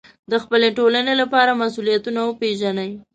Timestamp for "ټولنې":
0.77-1.13